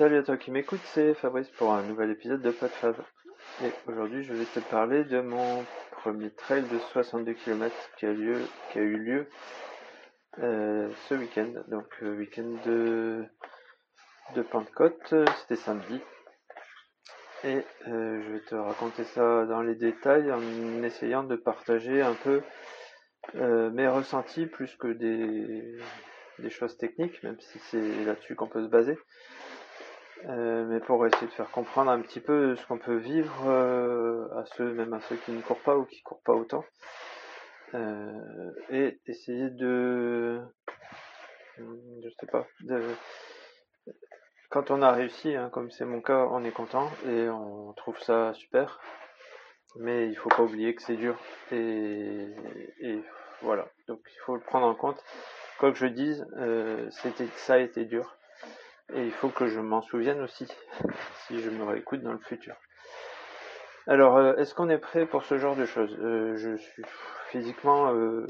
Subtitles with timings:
[0.00, 2.96] Salut à toi qui m'écoute, c'est Fabrice pour un nouvel épisode de PodFab.
[3.62, 8.08] Et aujourd'hui, je vais te parler de mon premier trail de 62 km qui a,
[8.08, 9.26] eu lieu
[10.38, 11.52] euh, ce week-end.
[11.68, 13.26] Donc, euh, week-end de,
[14.50, 16.00] Pentecôte, c'était samedi.
[17.44, 22.14] Et euh, je vais te raconter ça dans les détails en essayant de partager un
[22.14, 22.40] peu
[23.34, 25.78] mes ressentis plus que des,
[26.38, 28.96] des choses techniques, même si c'est là-dessus qu'on peut se baser.
[30.26, 34.28] Euh, mais pour essayer de faire comprendre un petit peu ce qu'on peut vivre euh,
[34.38, 36.64] à ceux, même à ceux qui ne courent pas ou qui courent pas autant,
[37.74, 40.40] euh, et essayer de,
[41.56, 42.82] je sais pas, de,
[44.50, 47.98] quand on a réussi, hein, comme c'est mon cas, on est content et on trouve
[48.00, 48.78] ça super,
[49.76, 51.18] mais il faut pas oublier que c'est dur
[51.50, 52.28] et,
[53.40, 55.02] voilà, donc il faut le prendre en compte.
[55.58, 56.26] Quoi que je dise,
[56.90, 58.19] ça a été dur
[58.94, 60.46] et il faut que je m'en souvienne aussi,
[61.26, 62.54] si je me réécoute dans le futur.
[63.86, 65.96] Alors, euh, est-ce qu'on est prêt pour ce genre de choses?
[66.00, 66.84] Euh, Je suis
[67.28, 68.26] physiquement, euh,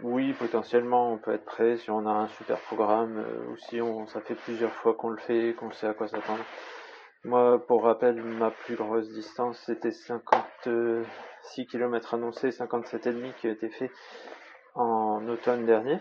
[0.00, 4.06] oui, potentiellement, on peut être prêt si on a un super programme ou si on,
[4.06, 6.44] ça fait plusieurs fois qu'on le fait, qu'on sait à quoi s'attendre.
[7.24, 13.70] Moi, pour rappel, ma plus grosse distance, c'était 56 km annoncés, 57,5 qui a été
[13.70, 13.90] fait
[14.74, 15.98] en automne dernier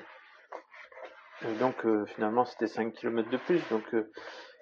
[1.59, 4.09] donc euh, finalement c'était 5 km de plus, donc euh,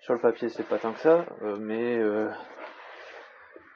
[0.01, 1.99] sur le papier c'est pas tant que ça, euh, mais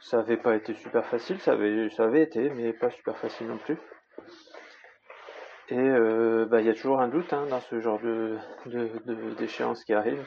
[0.02, 3.48] ça avait pas été super facile, ça avait, ça avait été, mais pas super facile
[3.48, 3.78] non plus.
[5.70, 5.90] Et
[6.48, 8.38] bah, il y a toujours un doute hein, dans ce genre de,
[9.40, 10.24] d'échéance qui arrive.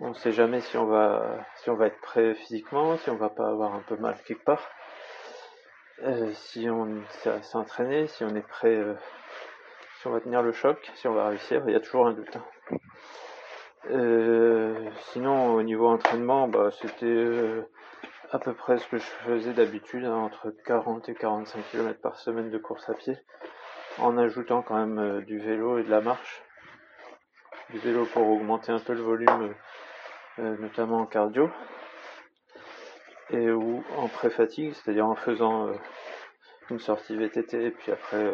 [0.00, 3.16] On ne sait jamais si on va si on va être prêt physiquement, si on
[3.16, 4.70] va pas avoir un peu mal quelque part,
[6.34, 8.78] si on s'est entraîné, si on est prêt
[10.06, 12.36] on va tenir le choc, si on va réussir, il y a toujours un doute.
[12.36, 12.76] Hein.
[13.90, 17.62] Euh, sinon, au niveau entraînement, bah, c'était euh,
[18.30, 22.18] à peu près ce que je faisais d'habitude, hein, entre 40 et 45 km par
[22.18, 23.16] semaine de course à pied,
[23.98, 26.42] en ajoutant quand même euh, du vélo et de la marche.
[27.70, 29.52] Du vélo pour augmenter un peu le volume,
[30.38, 31.50] notamment en cardio,
[33.30, 35.72] et ou en pré-fatigue, c'est-à-dire en faisant
[36.70, 38.32] une sortie VTT et puis après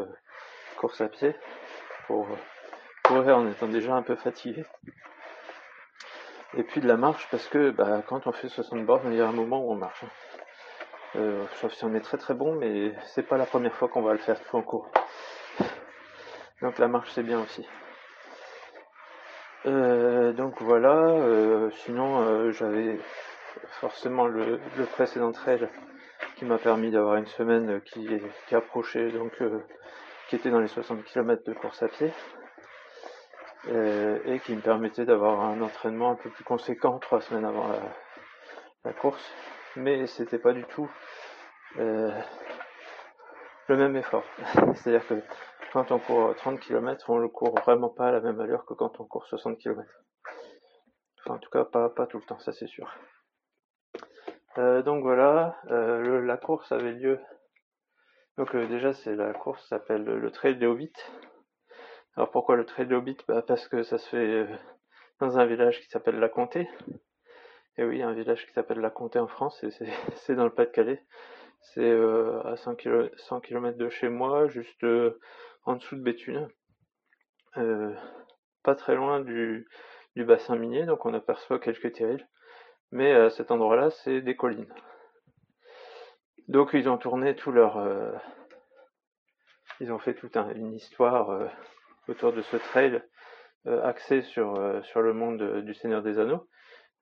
[0.82, 1.32] course à pied
[2.12, 2.28] pour
[3.04, 4.66] courir en étant déjà un peu fatigué.
[6.58, 9.22] Et puis de la marche parce que bah, quand on fait 60 bornes, il y
[9.22, 10.04] a un moment où on marche.
[10.04, 10.10] Hein.
[11.16, 14.02] Euh, sauf si on est très très bon, mais c'est pas la première fois qu'on
[14.02, 14.90] va le faire tout en cours.
[16.60, 17.66] Donc la marche c'est bien aussi.
[19.64, 22.98] Euh, donc voilà, euh, sinon j'avais
[23.80, 24.60] forcément le,
[24.96, 25.66] précédent trail
[26.36, 28.06] qui m'a permis d'avoir une semaine qui,
[28.48, 29.32] qui approchait donc
[30.32, 32.10] qui était dans les 60 km de course à pied
[33.68, 37.68] euh, et qui me permettait d'avoir un entraînement un peu plus conséquent trois semaines avant
[38.82, 39.22] la, course,
[39.76, 40.90] mais c'était pas du tout
[41.76, 42.10] euh,
[43.68, 44.24] le même effort.
[44.74, 45.22] C'est-à-dire que
[45.70, 48.72] quand on court 30 km, on le court vraiment pas à la même allure que
[48.72, 49.86] quand on court 60 km.
[51.18, 52.90] Enfin, en tout cas, pas, tout le temps, ça c'est sûr.
[54.56, 57.20] Euh, donc voilà, la course avait lieu
[58.42, 60.90] donc euh, déjà c'est la course s'appelle le Trail des Hobbits.
[62.16, 63.18] Alors pourquoi le Trail des Hobbits?
[63.28, 64.46] Bah, Parce que ça se fait euh,
[65.20, 66.68] dans un village qui s'appelle La Comté.
[67.78, 71.04] Et oui, un village qui s'appelle La Comté en France, et c'est dans le Pas-de-Calais.
[71.60, 74.84] C'est euh, à 100 km, de chez moi, juste
[75.64, 76.48] en dessous de Béthune.
[78.64, 79.68] pas très loin du,
[80.16, 82.28] du bassin minier, donc on aperçoit quelques terrils.
[82.90, 84.74] Mais à cet endroit-là, c'est des collines.
[86.48, 87.78] Donc ils ont tourné tout leur...
[87.78, 88.12] Euh,
[89.80, 91.48] ils ont fait toute une histoire euh,
[92.08, 93.02] autour de ce trail
[93.66, 94.54] euh, axé sur,
[94.84, 96.48] sur le monde du Seigneur des Anneaux,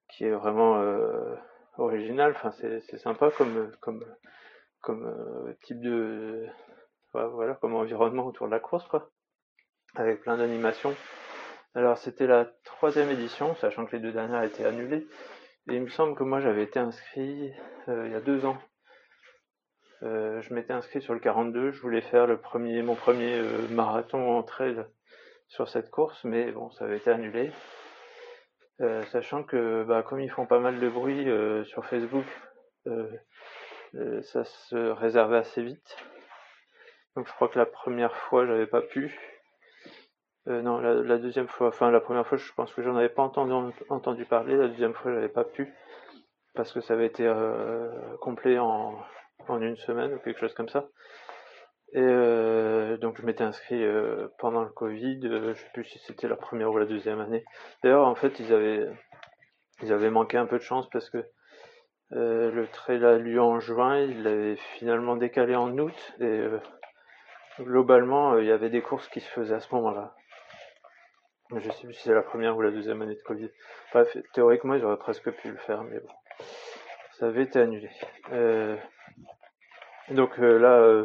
[0.08, 0.82] qui est vraiment
[1.78, 4.04] original, enfin c'est sympa comme, comme,
[4.80, 6.46] comme type de...
[7.12, 9.10] Voilà, comme environnement autour de la course, quoi.
[9.96, 10.94] Avec plein d'animations.
[11.74, 15.06] Alors c'était la troisième édition, sachant que les deux dernières étaient annulées.
[15.68, 17.52] Et il me semble que moi j'avais été inscrit
[17.88, 18.58] il y a deux ans
[20.02, 24.42] euh, je m'étais inscrit sur le 42, je voulais faire mon premier euh, marathon en
[24.42, 24.84] trail
[25.48, 27.52] sur cette course, mais bon, ça avait été annulé.
[28.80, 31.26] Euh, sachant que bah, comme ils font pas mal de bruit
[31.66, 32.24] sur Facebook,
[34.22, 35.96] ça se réservait assez vite.
[37.16, 39.18] Donc je crois que la première fois j'avais pas pu.
[40.46, 43.52] non, la, deuxième fois, enfin la première fois je pense que j'en avais pas entendu,
[43.90, 45.74] entendu parler, la deuxième fois j'avais pas pu
[46.54, 47.30] parce que ça avait été
[48.20, 48.98] complet en,
[49.48, 50.88] en une semaine ou quelque chose comme ça.
[51.92, 55.98] Et euh, donc je m'étais inscrit euh, pendant le Covid, euh, je sais plus si
[55.98, 57.44] c'était la première ou la deuxième année.
[57.82, 58.88] D'ailleurs en fait ils avaient
[59.82, 61.24] ils avaient manqué un peu de chance parce que
[62.12, 66.42] le trail a lieu en juin, il l'avait finalement décalé en août et
[67.60, 70.14] globalement il y avait des courses qui se faisaient à ce moment-là.
[71.56, 73.50] Je sais plus si c'est la première ou la deuxième année de Covid.
[73.92, 76.08] Bref, théoriquement ils auraient presque pu le faire, mais bon,
[77.20, 77.90] ça avait été annulé.
[80.10, 81.04] donc là,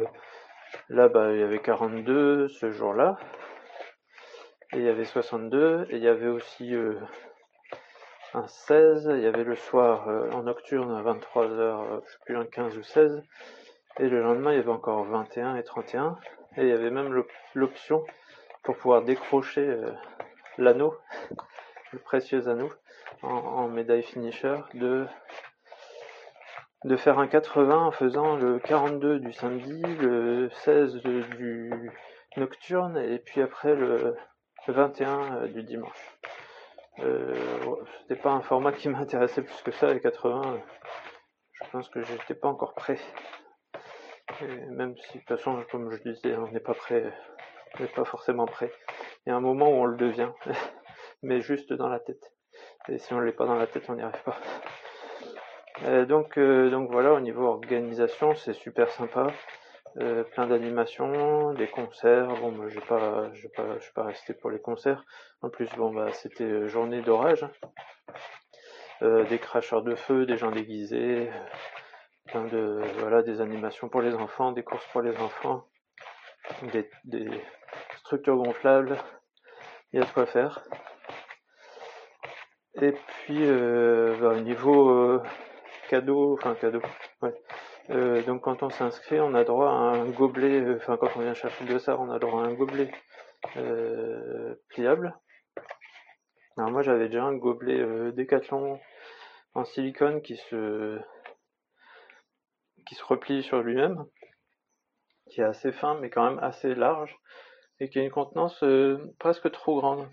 [0.88, 3.16] là bah il y avait 42 ce jour-là.
[4.72, 6.98] Et il y avait 62, et il y avait aussi euh,
[8.34, 12.18] un 16, il y avait le soir euh, en nocturne à 23h, euh, je sais
[12.24, 13.22] plus, un 15 ou 16,
[14.00, 16.18] et le lendemain il y avait encore 21 et 31,
[16.56, 17.24] et il y avait même
[17.54, 18.04] l'option
[18.64, 19.78] pour pouvoir décrocher
[20.58, 20.96] l'anneau,
[21.92, 22.72] le précieux anneau,
[23.22, 25.06] en, médaille finisher, de
[26.84, 31.90] de faire un 80 en faisant le 42 du samedi, le 16 du
[32.36, 34.16] nocturne, et puis après le,
[34.72, 36.18] 21 euh, du dimanche.
[37.00, 37.34] Euh,
[38.00, 40.60] c'était pas un format qui m'intéressait plus que ça, les 80.
[41.52, 42.98] Je pense que j'étais pas encore prêt.
[44.70, 47.12] même si, de toute façon, comme je disais, on n'est pas prêt,
[47.78, 48.72] on n'est pas forcément prêt.
[49.24, 50.30] Il y a un moment où on le devient,
[51.22, 52.32] mais juste dans la tête.
[52.88, 54.36] Et si on l'est pas dans la tête, on n'y arrive pas.
[55.84, 59.28] Euh, donc, donc voilà, au niveau organisation, c'est super sympa.
[59.98, 62.28] Euh, plein d'animations, des concerts.
[62.40, 65.02] Bon, moi, j'ai pas, j'ai pas, je suis pas resté pour les concerts.
[65.40, 67.46] En plus, bon, bah, c'était euh, journée d'orage.
[69.02, 71.30] Euh, des cracheurs de feu, des gens déguisés,
[72.26, 75.64] plein de, voilà, des animations pour les enfants, des courses pour les enfants,
[76.72, 77.28] des, des
[77.98, 78.98] structures gonflables.
[79.92, 80.62] Il y a de quoi faire.
[82.82, 83.46] Et puis,
[84.20, 85.22] bah, au niveau
[85.88, 86.82] cadeau, enfin cadeau,
[87.22, 87.34] ouais.
[87.90, 91.20] Euh, donc quand on s'inscrit, on a droit à un gobelet, euh, enfin quand on
[91.20, 92.90] vient chercher le ça, on a droit à un gobelet
[93.56, 95.16] euh, pliable.
[96.56, 98.80] Alors moi j'avais déjà un gobelet Décathlon
[99.54, 100.98] en silicone qui se
[102.86, 104.04] qui se replie sur lui-même,
[105.30, 107.16] qui est assez fin mais quand même assez large
[107.78, 108.64] et qui a une contenance
[109.18, 110.08] presque trop grande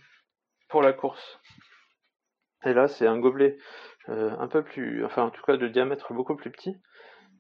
[0.70, 1.40] pour la course.
[2.66, 3.58] Et là c'est un gobelet
[4.08, 6.78] un peu plus, enfin en tout cas de diamètre beaucoup plus petit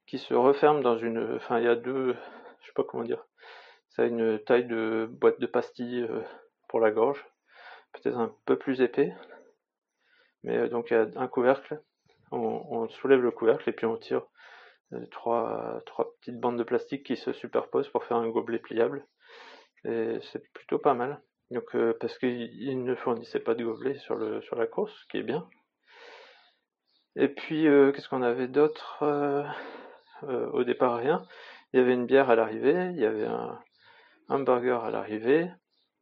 [0.07, 1.35] qui se referme dans une.
[1.35, 2.13] Enfin, il y a deux.
[2.61, 3.25] Je sais pas comment dire.
[3.89, 6.21] Ça a une taille de boîte de pastilles euh,
[6.67, 7.23] pour la gorge.
[7.93, 9.13] Peut-être un peu plus épais.
[10.43, 11.81] Mais euh, donc il y a un couvercle.
[12.31, 14.25] On, soulève le couvercle et puis on tire
[14.93, 15.83] euh, trois,
[16.19, 19.05] petites bandes de plastique qui se superposent pour faire un gobelet pliable.
[19.85, 21.21] Et c'est plutôt pas mal.
[21.51, 25.17] Donc parce qu'il ne fournissait pas de gobelet sur, le, sur la course, ce qui
[25.17, 25.47] est bien.
[27.15, 29.03] Et puis qu'est-ce qu'on avait d'autre
[30.29, 31.25] euh, au départ rien.
[31.73, 33.59] Il y avait une bière à l'arrivée, il y avait un
[34.29, 35.49] hamburger à l'arrivée,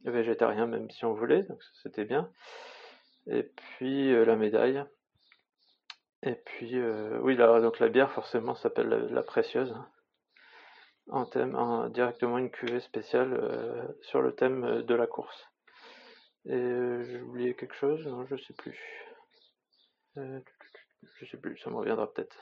[0.03, 2.29] végétarien même si on voulait, donc c'était bien.
[3.27, 4.83] Et puis euh, la médaille.
[6.23, 9.75] Et puis euh, oui, donc la bière forcément s'appelle la, précieuse.
[11.09, 11.57] En thème,
[11.93, 15.47] directement une cuvée spéciale sur le thème de la course.
[16.45, 16.51] Et
[17.03, 18.79] j'ai oublié quelque chose, non, je sais plus.
[21.15, 22.36] Je sais plus, ça me reviendra peut-être.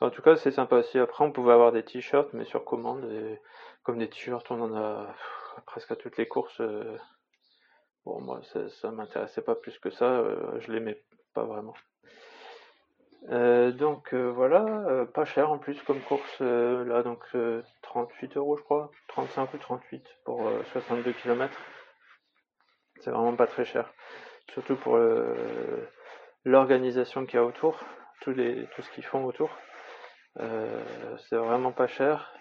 [0.00, 0.98] En tout cas, c'est sympa aussi.
[0.98, 3.04] Après, on pouvait avoir des t-shirts, mais sur commande.
[3.10, 3.40] Et
[3.82, 5.14] comme des t-shirts, on en a
[5.66, 6.60] presque à toutes les courses.
[6.60, 6.96] Euh,
[8.04, 8.40] bon, moi,
[8.80, 10.04] ça, m'intéressait pas plus que ça.
[10.04, 11.02] Euh, je l'aimais
[11.32, 11.74] pas vraiment.
[13.30, 16.40] Euh, donc voilà, pas cher en plus comme course.
[16.40, 17.24] là, donc
[17.82, 18.90] 38 euros, je crois.
[19.08, 21.58] 35 ou 38 pour 62 km.
[23.00, 23.92] C'est vraiment pas très cher.
[24.52, 24.98] Surtout pour
[26.44, 27.78] l'organisation qu'il y a autour,
[28.20, 29.50] tout ce qu'ils font autour.
[30.40, 32.32] Euh, c'est vraiment pas cher.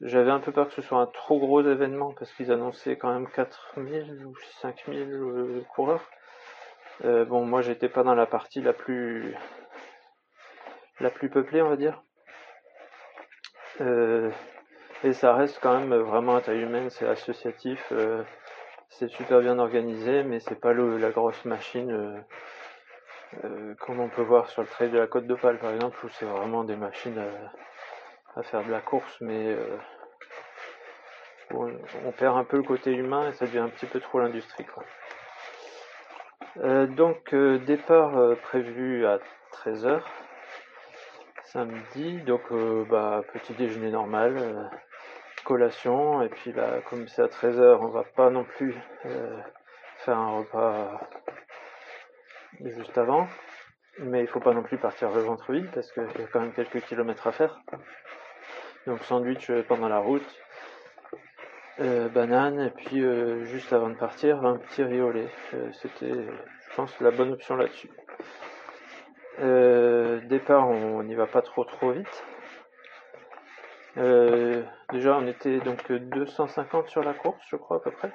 [0.00, 3.12] J'avais un peu peur que ce soit un trop gros événement parce qu'ils annonçaient quand
[3.12, 6.08] même 4000 ou 5000 euh, coureurs.
[7.04, 9.34] Euh, bon, moi j'étais pas dans la partie la plus
[11.00, 12.02] la plus peuplée, on va dire.
[15.04, 17.92] et ça reste quand même vraiment à taille humaine, c'est associatif,
[18.88, 22.24] c'est super bien organisé, mais c'est pas le, la grosse machine
[23.44, 26.08] euh, comme on peut voir sur le trail de la Côte d'Opale par exemple, où
[26.08, 27.18] c'est vraiment des machines
[28.34, 29.76] à, faire de la course, mais euh,
[31.50, 34.64] on, perd un peu le côté humain et ça devient un petit peu trop l'industrie.
[36.58, 39.18] Euh, donc départ prévu à
[39.52, 40.00] 13h
[41.44, 42.42] samedi, donc
[42.88, 44.70] bah, petit déjeuner normal,
[45.44, 48.74] collation, et puis là comme c'est à 13h on va pas non plus
[49.96, 51.00] faire un repas
[52.60, 53.28] juste avant.
[54.00, 56.40] Mais il faut pas non plus partir le ventre vide parce qu'il y a quand
[56.40, 57.60] même quelques kilomètres à faire.
[58.86, 60.40] Donc sandwich euh, pendant la route,
[61.80, 65.28] euh, banane et puis euh, juste avant de partir un petit riolet.
[65.72, 67.90] C'était, je pense, la bonne option là-dessus.
[70.28, 72.24] Départ, on n'y va pas trop trop vite.
[73.96, 78.12] Déjà, on était donc 250 sur la course, je crois à peu près.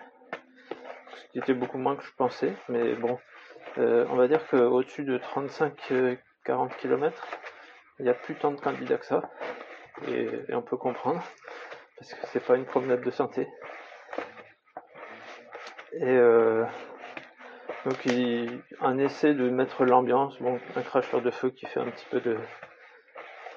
[1.15, 3.19] Ce qui était beaucoup moins que je pensais, mais bon,
[3.77, 7.27] euh, on va dire qu'au-dessus de 35-40 km,
[7.99, 9.21] il n'y a plus tant de candidats que ça,
[10.07, 11.23] et, on peut comprendre,
[11.97, 13.47] parce que c'est pas une promenade de santé.
[15.93, 16.65] Et euh,
[17.85, 18.07] donc
[18.81, 22.19] un essai de mettre l'ambiance, bon, un cracheur de feu qui fait un petit peu
[22.19, 22.37] de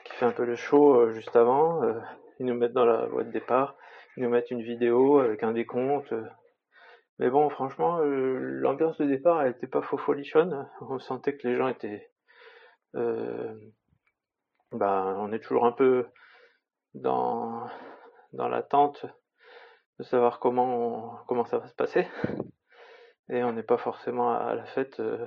[0.05, 1.95] qui fait un peu le show euh, juste avant, euh,
[2.39, 3.77] ils nous mettent dans la voie de départ,
[4.17, 6.13] ils nous mettent une vidéo avec un décompte.
[7.21, 7.25] Euh.
[7.25, 10.69] mais bon, franchement, l'ambiance de départ, elle était pas faux folichonne.
[10.81, 12.11] On sentait que les gens étaient,
[14.73, 16.07] bah, on est toujours un peu
[16.95, 17.69] dans
[18.33, 19.07] dans l'attente
[19.99, 22.07] de savoir comment comment ça va se passer
[23.29, 25.27] et on n'est pas forcément à, la fête euh,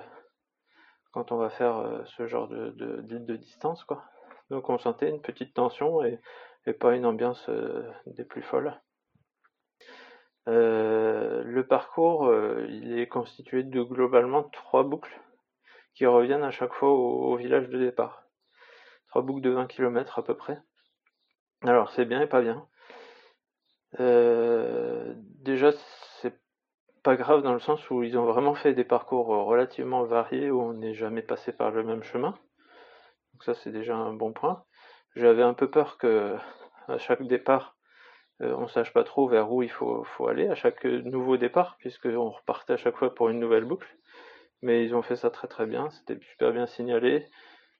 [1.11, 4.05] quand on va faire euh, ce genre de, de, de, distance quoi.
[4.49, 6.19] Donc on sentait une petite tension et,
[6.79, 8.79] pas une ambiance euh, des plus folles.
[10.47, 12.33] Le parcours,
[12.69, 15.19] il est constitué de globalement trois boucles
[15.93, 18.23] qui reviennent à chaque fois au, village de départ.
[19.09, 20.59] Trois boucles de 20 km à peu près.
[21.63, 22.67] Alors c'est bien et pas bien.
[23.99, 25.71] déjà
[27.03, 30.51] pas grave dans le sens où ils ont vraiment fait des parcours euh, relativement variés
[30.51, 32.37] où on n'est jamais passé par le même chemin.
[33.33, 34.63] Donc ça c'est déjà un bon point.
[35.15, 36.35] J'avais un peu peur que
[36.87, 37.77] à chaque départ
[38.41, 42.29] euh, on sache pas trop vers où il faut, aller à chaque nouveau départ puisqu'on
[42.29, 43.87] repartait à chaque fois pour une nouvelle boucle.
[44.61, 47.27] Mais ils ont fait ça très très bien, c'était super bien signalé.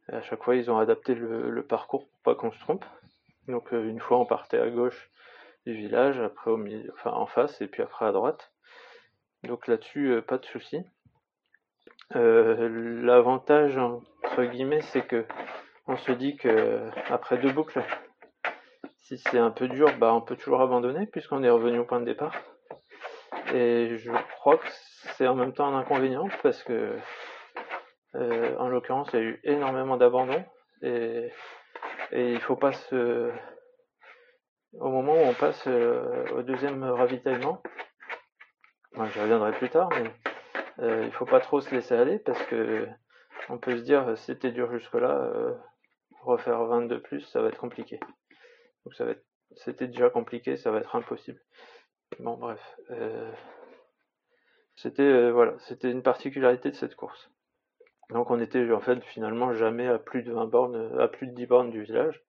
[0.08, 2.86] à chaque fois ils ont adapté le, parcours pour pas qu'on se trompe.
[3.48, 5.10] Donc euh, une fois on partait à gauche
[5.66, 8.51] du village, après au milieu, en face et puis après à droite.
[9.44, 10.82] Donc là-dessus, euh, pas de souci.
[12.12, 15.25] L'avantage entre guillemets, c'est que
[15.88, 17.84] on se dit que après deux boucles,
[19.01, 22.00] si c'est un peu dur, bah on peut toujours abandonner puisqu'on est revenu au point
[22.00, 22.34] de départ.
[23.53, 24.68] Et je crois que
[25.18, 26.98] c'est en même temps un inconvénient parce que
[28.15, 30.44] euh, en l'occurrence il y a eu énormément d'abandon
[30.82, 31.32] et,
[32.12, 33.32] et il faut pas se
[34.74, 37.62] au moment où on passe au deuxième ravitaillement,
[39.08, 40.12] je reviendrai plus tard, mais
[40.79, 42.88] euh, il faut pas trop se laisser aller parce que
[43.50, 45.53] on peut se dire c'était dur jusque-là, euh,
[46.22, 48.00] refaire 22 plus, ça va être compliqué.
[48.89, 49.24] Donc ça va être,
[49.55, 51.39] c'était déjà compliqué, ça va être impossible.
[52.17, 53.31] Bon bref, euh,
[54.75, 57.29] c'était euh, voilà, c'était une particularité de cette course.
[58.10, 61.34] Donc on était en fait finalement jamais à plus de 20 bornes, à plus de
[61.34, 62.24] 10 bornes du village.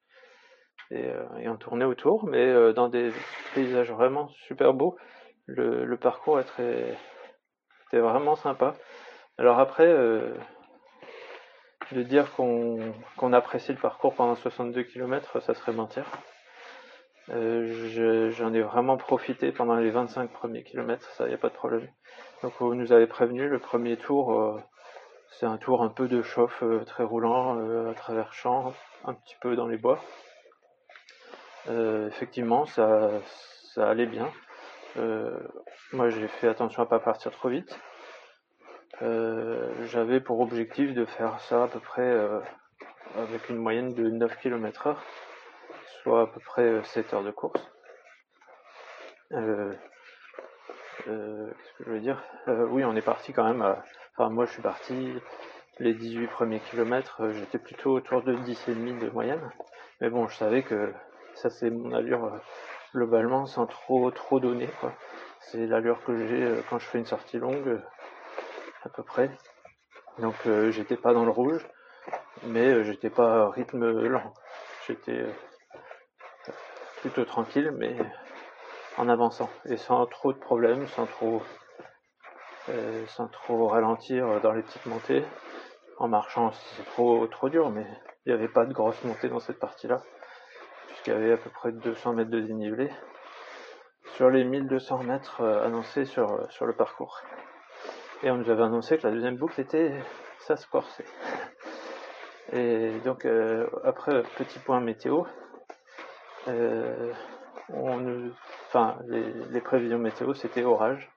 [0.90, 3.10] Et, et on tournait autour, mais dans des
[3.54, 4.98] paysages vraiment super beaux
[5.46, 6.96] le, parcours était
[7.92, 8.74] vraiment sympa.
[9.38, 10.34] Alors après, euh,
[11.92, 16.04] de dire qu'on apprécie le parcours pendant 62 km, ça serait mentir.
[17.28, 21.54] Euh, j'en ai vraiment profité pendant les 25 premiers kilomètres, ça y a pas de
[21.54, 21.86] problème.
[22.42, 24.60] Donc vous nous avez prévenu, le premier tour, euh,
[25.38, 28.72] c'est un tour un peu de chauffe très roulant à travers champs,
[29.04, 30.00] un petit peu dans les bois.
[31.68, 33.10] effectivement, ça,
[33.74, 34.30] ça allait bien.
[34.96, 35.38] Euh,
[35.92, 37.78] moi, j'ai fait attention à pas partir trop vite.
[39.02, 42.40] Euh, j'avais pour objectif de faire ça à peu près euh,
[43.16, 45.02] avec une moyenne de 9 km heure,
[46.02, 47.70] soit à peu près 7 heures de course.
[49.32, 49.74] Euh,
[51.04, 52.22] Qu'est-ce que je veux dire?
[52.46, 53.62] Oui, on est parti quand même.
[54.16, 55.14] Enfin, moi, je suis parti
[55.78, 57.30] les 18 premiers kilomètres.
[57.32, 59.50] J'étais plutôt autour de 10,5 de moyenne.
[60.00, 60.92] Mais bon, je savais que
[61.34, 62.40] ça, c'est mon allure
[62.94, 64.68] globalement sans trop trop donner.
[65.40, 67.80] C'est l'allure que j'ai euh, quand je fais une sortie longue euh,
[68.84, 69.30] à peu près.
[70.18, 71.66] Donc euh, j'étais pas dans le rouge,
[72.44, 74.34] mais j'étais pas à rythme lent.
[74.86, 75.24] J'étais
[77.00, 77.96] plutôt tranquille, mais
[78.96, 81.42] en avançant et sans trop de problèmes, sans trop
[83.08, 85.24] sans trop ralentir dans les petites montées.
[85.98, 87.84] En marchant, c'est trop trop dur, mais
[88.24, 90.02] il n'y avait pas de grosses montées dans cette partie-là
[91.08, 92.90] y avait à peu près 200 mètres de dénivelé
[94.14, 97.22] sur les 1200 mètres euh, annoncés sur, euh, sur le parcours.
[98.22, 99.94] Et on nous avait annoncé que la deuxième boucle était
[100.38, 101.04] ça se corser.
[102.52, 105.24] Et donc euh, après petit point météo,
[106.46, 108.30] on
[108.68, 111.10] enfin les, prévisions météo c'était orage,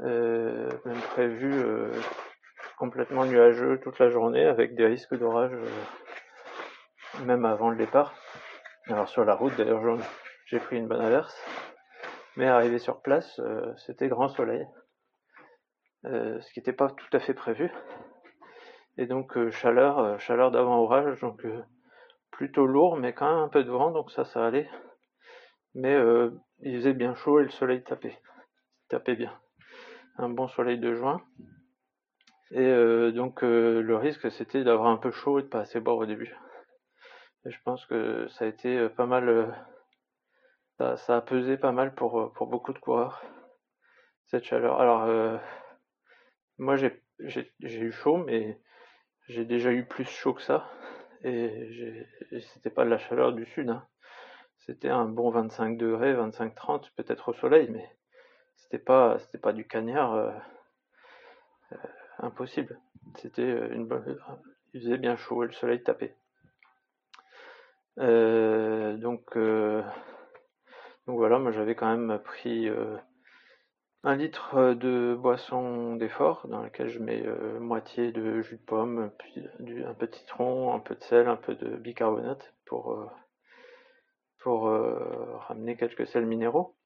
[0.00, 1.52] même prévu
[2.78, 5.56] complètement nuageux toute la journée avec des risques d'orage
[7.24, 8.14] même avant le départ.
[8.88, 9.82] Alors sur la route, d'ailleurs,
[10.46, 11.36] j'ai pris une bonne averse.
[12.36, 14.66] Mais arrivé sur place, euh, c'était grand soleil.
[16.04, 17.70] Euh, ce qui n'était pas tout à fait prévu.
[18.98, 21.44] Et donc chaleur, chaleur d'avant orage, donc
[22.36, 24.68] plutôt lourd, mais quand même un peu de vent, donc ça, ça allait.
[25.74, 25.94] Mais
[26.60, 28.18] il faisait bien chaud et le soleil tapait,
[28.88, 29.32] tapait bien.
[30.16, 31.20] Un bon soleil de juin.
[32.50, 36.06] Et donc le risque, c'était d'avoir un peu chaud et de pas assez boire au
[36.06, 36.34] début.
[37.44, 39.54] Et je pense que ça a été pas mal
[40.78, 43.22] ça, a pesé pas mal pour, euh, beaucoup de coureurs,
[44.26, 44.80] cette chaleur.
[44.80, 45.38] Alors, euh,
[46.58, 47.02] moi j'ai
[47.60, 48.60] eu chaud, mais
[49.28, 50.70] j'ai déjà eu plus chaud que ça.
[51.26, 52.06] Et,
[52.54, 53.68] c'était pas de la chaleur du sud.
[53.68, 53.86] Hein.
[54.60, 57.88] C'était un bon 25 degrés, 25-30, peut-être au soleil, mais
[58.56, 60.32] c'était pas, c'était pas du cagnard euh,
[62.18, 62.80] impossible.
[63.16, 64.18] C'était une bonne.
[64.72, 66.16] Il faisait bien chaud et le soleil tapait.
[67.98, 69.36] donc,
[71.06, 72.96] donc voilà, moi j'avais quand même pris euh,
[74.06, 78.62] un litre euh, de boisson d'effort dans laquelle je mets euh, moitié de jus de
[78.62, 79.44] pomme, puis
[79.84, 83.12] un peu de citron, un peu de sel, un peu de bicarbonate pour,
[84.38, 84.70] pour
[85.48, 86.76] ramener quelques sels minéraux.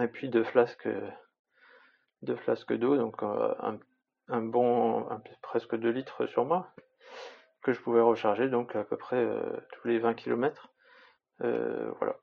[0.00, 0.88] Et puis deux flasques,
[2.22, 5.06] deux flasques d'eau, donc un, bon
[5.42, 6.74] presque 2 litres sur moi,
[7.62, 9.26] que je pouvais recharger donc à peu près
[9.72, 10.72] tous les 20 km.
[11.40, 12.16] voilà.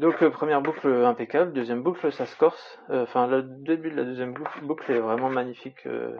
[0.00, 2.80] Donc euh, première boucle impeccable, deuxième boucle ça se corse.
[2.88, 5.86] Euh, enfin le début de la deuxième boucle, est vraiment magnifique.
[5.86, 6.16] Euh,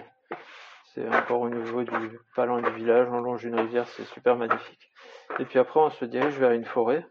[0.92, 4.36] c'est encore au niveau du pas loin du village, on longe une rivière, c'est super
[4.36, 4.92] magnifique.
[5.38, 7.06] Et puis après on se dirige vers une forêt.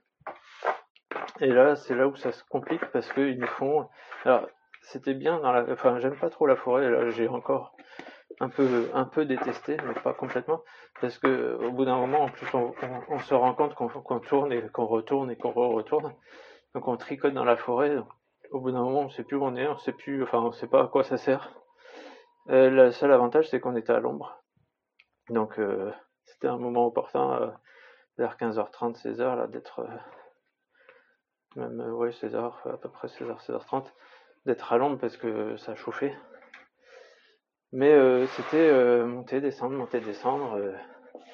[1.39, 3.89] Et là c'est là où ça se complique parce qu'ils nous font.
[4.23, 4.45] Alors
[4.83, 5.65] c'était bien dans la.
[5.71, 7.75] Enfin j'aime pas trop la forêt, là j'ai encore
[8.41, 10.61] un peu un peu détesté, mais pas complètement,
[11.01, 14.61] parce que au bout d'un moment en plus on, se rend compte qu'on tourne et
[14.71, 16.13] qu'on retourne et qu'on re retourne.
[16.75, 17.97] Donc on tricote dans la forêt.
[18.51, 20.51] Au bout d'un moment, on sait plus où on est, on sait plus, enfin on
[20.51, 21.53] sait pas à quoi ça sert.
[22.49, 24.43] Euh, le seul avantage, c'est qu'on était à l'ombre.
[25.29, 25.91] Donc euh,
[26.25, 27.51] c'était un moment opportun, euh,
[28.17, 29.87] vers 15h30, 16h, là, d'être
[31.55, 33.85] même ouais 16h, à peu près 16h, 16h30,
[34.45, 36.15] d'être à l'ombre parce que ça chauffait.
[37.71, 40.59] Mais c'était monter, descendre, monter, descendre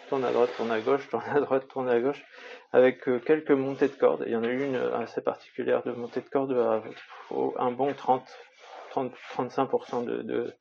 [0.10, 2.24] tourne à droite, tourne à gauche, tourne à droite, tourne à gauche,
[2.74, 4.24] avec euh, quelques montées de cordes.
[4.26, 6.82] Il y en a une assez particulière de montée de cordes à
[7.64, 8.24] un bon 30,
[8.92, 10.54] 30 35% de,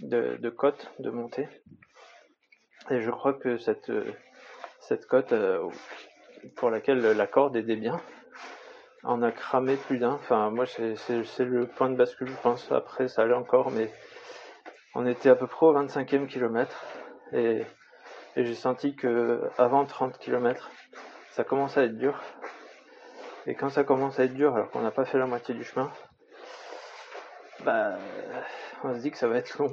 [0.00, 1.48] de, de, cote de montée.
[2.90, 3.90] Et je crois que cette,
[5.08, 5.68] cote euh,
[6.56, 8.00] pour laquelle la corde aidait bien
[9.02, 10.12] en a cramé plus d'un.
[10.12, 12.70] Enfin, moi, c'est le point de bascule, je pense.
[12.70, 13.90] Après, ça allait encore, mais
[14.94, 16.84] on était à peu près au 25e kilomètre.
[17.32, 17.64] Et
[18.36, 20.70] et j'ai senti que avant 30 km,
[21.30, 22.20] ça commence à être dur.
[23.46, 25.64] Et quand ça commence à être dur, alors qu'on n'a pas fait la moitié du
[25.64, 25.90] chemin,
[27.64, 27.98] bah,
[28.84, 29.72] on se dit que ça va être long.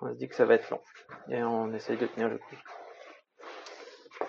[0.00, 0.80] On se dit que ça va être long.
[1.28, 2.56] Et on essaye de tenir le coup.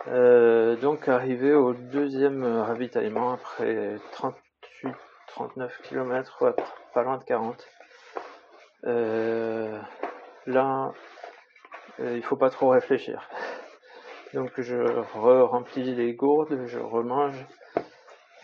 [0.07, 4.95] Euh, donc arrivé au deuxième ravitaillement après 38,
[5.27, 6.55] 39 km,
[6.93, 7.67] pas loin de 40.
[8.85, 9.79] Euh,
[10.45, 10.91] là,
[11.99, 13.27] euh, il faut pas trop réfléchir.
[14.33, 14.77] Donc je
[15.21, 17.45] remplis les gourdes, je remange.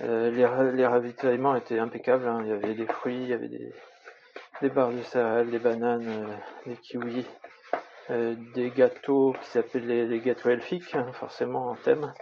[0.01, 2.27] Euh, les, ravitaillements étaient impeccables.
[2.27, 2.39] Hein.
[2.43, 6.69] Il y avait des fruits, il y avait des, barres de céréales, des bananes, euh,
[6.69, 7.27] des kiwis,
[8.09, 12.13] des gâteaux qui s'appelaient les, gâteaux elfiques, hein, forcément en thème,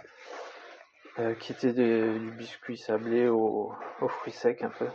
[1.40, 3.72] qui étaient du biscuit sablé aux,
[4.08, 4.86] fruits secs un peu.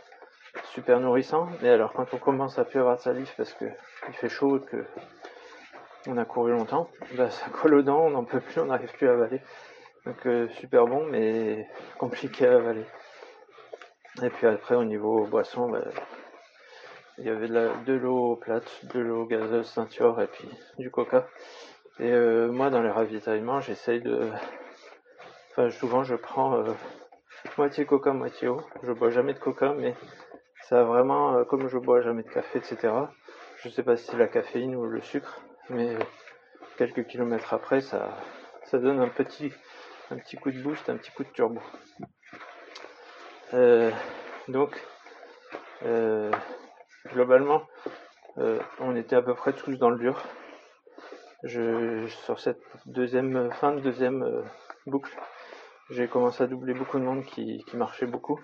[0.74, 1.48] Super nourrissant.
[1.62, 3.66] Mais alors quand on commence à plus avoir de salive parce que
[4.08, 4.84] il fait chaud que
[6.10, 8.92] on a couru longtemps, bah, ça colle aux dents, on n'en peut plus, on n'arrive
[8.94, 9.42] plus à avaler.
[10.06, 11.68] Donc euh, super bon, mais
[11.98, 12.86] compliqué à avaler.
[14.24, 15.84] Et puis après, au niveau boisson, bah,
[17.20, 21.28] il y avait de l'eau plate, de l'eau gazeuse ceinture et puis du coca.
[22.00, 24.32] Et euh, moi, dans les ravitaillements, j'essaye de...
[25.52, 26.74] Enfin, souvent, je prends euh,
[27.58, 28.62] moitié coca, moitié eau.
[28.84, 29.94] Je bois jamais de coca, mais
[30.64, 32.94] ça a vraiment, comme je bois jamais de café, etc.
[33.58, 35.96] Je sais pas si c'est la caféine ou le sucre, mais
[36.78, 38.10] quelques kilomètres après, ça,
[38.66, 39.52] ça donne un petit,
[40.12, 41.62] un petit coup de boost, un petit coup de turbo.
[43.54, 43.92] Euh,
[44.48, 44.80] donc,
[45.84, 46.32] euh,
[47.14, 47.64] globalement,
[48.38, 50.24] euh, on était à peu près tous dans le dur.
[51.44, 54.44] Je, sur cette deuxième fin de deuxième
[54.86, 55.16] boucle,
[55.90, 58.40] j'ai commencé à doubler beaucoup de monde qui, qui marchait beaucoup.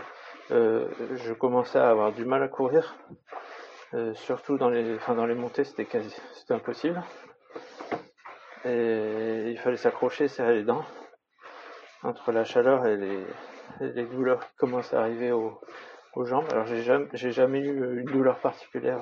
[0.50, 2.96] je commençais à avoir du mal à courir.
[3.94, 7.02] Euh, surtout dans les, enfin dans les montées, c'était quasi, c'était impossible.
[8.66, 10.84] Et il fallait s'accrocher, serrer les dents
[12.02, 13.26] entre la chaleur et les,
[13.80, 15.60] les douleurs qui commencent à arriver aux,
[16.24, 16.46] jambes.
[16.52, 19.02] Alors j'ai jamais, j'ai jamais eu une douleur particulière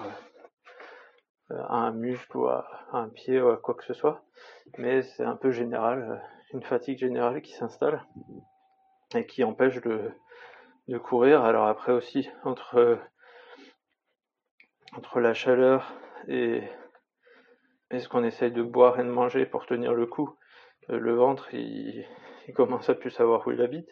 [1.50, 4.24] à un muscle ou à, un pied ou à quoi que ce soit,
[4.78, 8.04] mais c'est un peu général, une fatigue générale qui s'installe
[9.16, 10.12] et qui empêche de,
[10.88, 11.44] de courir.
[11.44, 13.00] Alors après aussi, entre,
[14.98, 15.94] entre la chaleur
[16.28, 16.64] et,
[17.92, 20.36] ce qu'on essaye de boire et de manger pour tenir le coup,
[20.90, 22.06] euh, le ventre il,
[22.56, 23.90] commence à plus savoir où il habite.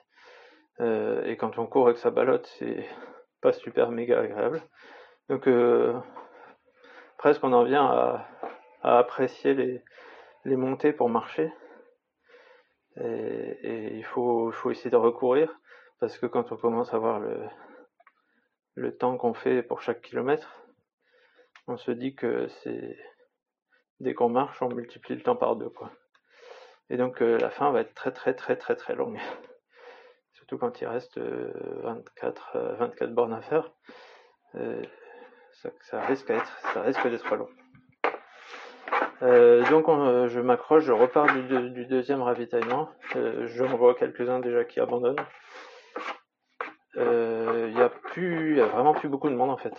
[0.79, 2.85] Euh, et quand on court avec sa balotte, c'est
[3.41, 4.61] pas super méga agréable.
[5.29, 5.93] Donc euh,
[7.17, 8.27] presque on en vient à,
[8.81, 11.53] apprécier les, montées pour marcher.
[12.97, 15.55] Et, il faut, essayer de recourir
[15.99, 17.21] parce que quand on commence à voir
[18.73, 20.61] le temps qu'on fait pour chaque kilomètre,
[21.67, 22.97] on se dit que c'est
[23.99, 25.91] dès qu'on marche, on multiplie le temps par deux quoi.
[26.89, 29.17] Et donc euh, la fin va être très très très très très longue.
[30.33, 33.71] Surtout quand il reste 24, euh, 24 euh, bornes à faire.
[35.81, 37.47] Ça, risque d'être ça risque d'être long.
[39.69, 39.85] donc
[40.29, 42.89] je m'accroche, je repars du, deuxième ravitaillement.
[43.13, 45.23] je me vois quelques-uns déjà qui abandonnent.
[46.95, 49.75] Il y a plus, y a vraiment plus beaucoup de monde en fait.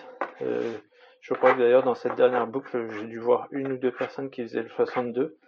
[1.22, 4.30] Je crois que d'ailleurs dans cette dernière boucle, j'ai dû voir une ou deux personnes
[4.30, 5.38] qui faisaient le 62.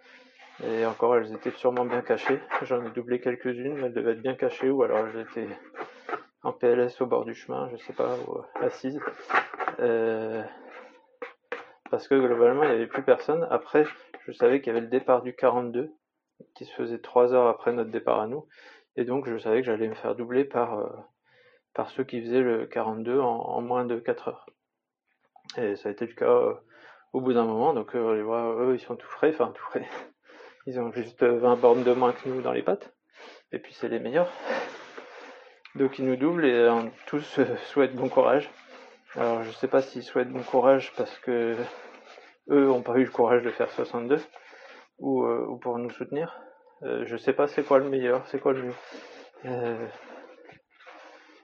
[0.63, 2.39] Et encore, elles étaient sûrement bien cachées.
[2.63, 5.49] J'en ai doublé quelques-unes, elles devaient être bien cachées, ou alors elles étaient
[6.43, 8.99] en PLS au bord du chemin, je sais pas, ou assises.
[9.79, 10.41] Euh,
[11.91, 13.45] parce que globalement, il n'y avait plus personne.
[13.51, 13.85] Après,
[14.25, 15.91] je savais qu'il y avait le départ du 42,
[16.55, 18.47] qui se faisait 3 heures après notre départ à nous.
[18.95, 20.89] Et donc, je savais que j'allais me faire doubler par, euh,
[21.73, 24.45] par ceux qui faisaient le 42 en, moins de 4 heures.
[25.57, 26.53] Et ça a été le cas euh,
[27.13, 27.73] au bout d'un moment.
[27.73, 29.87] Donc, on les eux, ils sont tout frais, enfin tout frais.
[30.67, 32.91] Ils ont juste 20 bornes de moins que nous dans les pattes.
[33.51, 34.31] Et puis c'est les meilleurs.
[35.75, 38.49] Donc ils nous doublent et euh, tous euh, souhaitent bon courage.
[39.15, 41.55] Alors je sais pas s'ils souhaitent bon courage parce que
[42.49, 44.19] eux ont pas eu le courage de faire 62
[44.99, 46.39] ou, euh, ou pour nous soutenir.
[46.83, 49.87] Euh, je sais pas c'est quoi le meilleur, c'est quoi le mieux.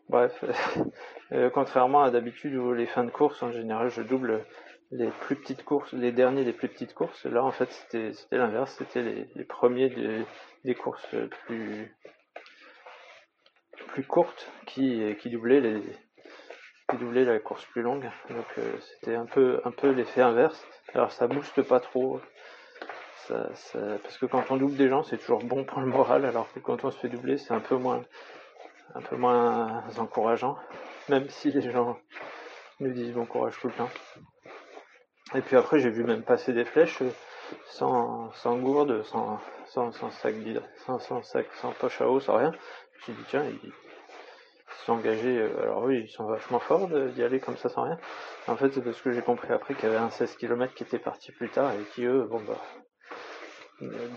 [0.10, 0.44] Bref,
[1.54, 4.46] contrairement à d'habitude où les fins de course en général je double
[4.92, 7.26] les plus petites courses, les derniers des plus petites courses.
[7.26, 8.76] Là, en fait, c'était, l'inverse.
[8.78, 9.90] C'était les, premiers
[10.66, 11.16] des, courses
[11.46, 11.96] plus,
[13.88, 15.82] plus courtes qui, qui doublaient les,
[16.98, 18.10] doublaient la course plus longue.
[18.30, 20.66] Donc, euh, c'était un peu, un peu l'effet inverse.
[20.94, 22.20] Alors, ça booste pas trop.
[23.30, 26.60] Parce que quand on double des gens, c'est toujours bon pour le moral, alors que
[26.60, 28.04] quand on se fait doubler, c'est un peu moins,
[28.94, 30.58] un peu moins encourageant.
[31.10, 31.98] Même si les gens
[32.80, 33.90] nous disent bon courage tout le temps.
[35.34, 37.12] Et puis après, j'ai vu même passer des flèches euh,
[37.68, 40.36] sans, sans gourde, sans, sans, sans sac
[40.86, 42.52] sans, sans sac, sans poche à eau, sans rien.
[43.04, 43.72] Suis dit, tiens, ils,
[44.86, 45.40] sont engagés.
[45.40, 47.98] Euh, alors oui, ils sont vachement forts d'y aller comme ça sans rien.
[48.48, 50.84] En fait, c'est parce que j'ai compris après qu'il y avait un 16 km qui
[50.84, 52.60] était parti plus tard et qui, eux, bon, bah,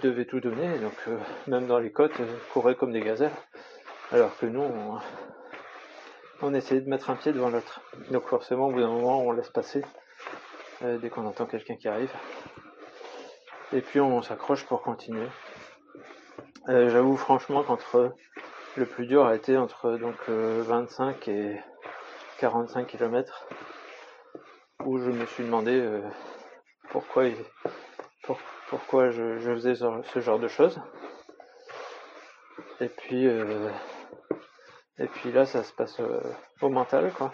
[0.03, 0.79] devaient tout donner.
[0.79, 1.16] Donc, euh,
[1.47, 2.16] même dans les côtes,
[2.53, 3.31] couraient comme des gazelles.
[4.11, 4.99] Alors que nous,
[6.42, 7.81] on essayait de mettre un pied devant l'autre.
[8.11, 9.83] Donc forcément, au bout d'un moment, on laisse passer.
[10.83, 12.12] Euh, dès qu'on entend quelqu'un qui arrive.
[13.73, 15.29] Et puis on s'accroche pour continuer.
[16.68, 18.14] Euh, j'avoue franchement qu'entre
[18.77, 21.61] le plus dur a été entre donc 25 euh, et
[22.38, 23.47] 45 km
[24.85, 25.83] où je me suis demandé
[26.90, 27.25] pourquoi
[28.68, 30.81] pourquoi je, faisais ce, genre de choses.
[32.81, 33.29] Et puis
[34.99, 36.01] et puis là ça se passe
[36.61, 37.33] au mental quoi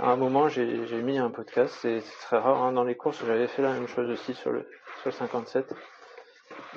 [0.00, 2.62] à un moment, j'ai mis un podcast, c'est très rare.
[2.62, 2.70] Hein.
[2.70, 4.64] Dans les courses, j'avais fait la même chose aussi sur le,
[5.02, 5.74] sur 57.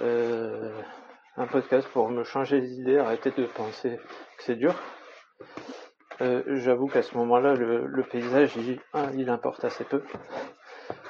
[0.01, 0.81] Euh,
[1.37, 3.99] un podcast pour me changer les idées, arrêter de penser
[4.37, 4.73] que c'est dur.
[6.21, 10.03] Euh, J'avoue qu'à ce moment-là, le, le, paysage, il, hein, il, importe assez peu.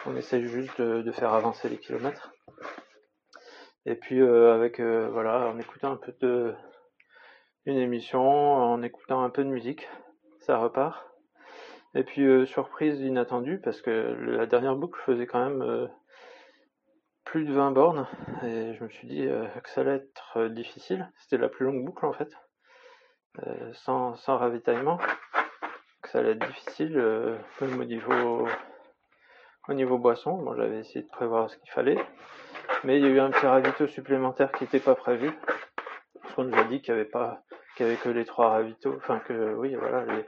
[0.06, 2.34] On essaye juste de, faire avancer les kilomètres.
[3.86, 6.54] Et puis euh, avec euh, voilà, en écoutant un peu de
[7.66, 9.88] une émission, en écoutant un peu de musique,
[10.40, 11.06] ça repart.
[11.94, 15.88] Et puis euh, surprise inattendue parce que la dernière boucle faisait quand même euh,
[17.26, 18.08] plus de 20 bornes
[18.44, 21.12] et je me suis dit euh, que ça allait être difficile.
[21.18, 22.32] C'était la plus longue boucle en fait,
[23.74, 24.98] sans, ravitaillement,
[26.02, 26.98] que ça allait être difficile
[27.60, 28.48] même au niveau
[29.68, 30.38] au niveau boisson.
[30.38, 31.98] Bon, j'avais essayé de prévoir ce qu'il fallait,
[32.84, 35.32] mais il y a eu un petit ravito supplémentaire qui n'était pas prévu
[36.34, 37.44] qu'on nous a dit qu'il n'y avait pas
[37.76, 40.26] qu'il avait que les trois ravitaux, enfin que oui voilà les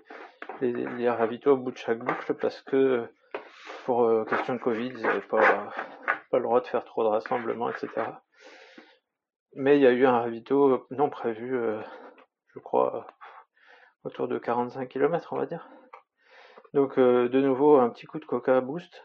[0.61, 3.07] les, ravitaux au bout de chaque boucle parce que
[3.85, 5.73] pour euh, question de Covid, ils n'avaient pas,
[6.31, 7.89] le droit de faire trop de rassemblements, etc.
[9.55, 11.79] Mais il y a eu un ravito non prévu, euh,
[12.55, 13.05] je crois,
[14.03, 15.69] autour de 45 km, on va dire.
[16.73, 19.03] Donc euh, de nouveau un petit coup de coca boost.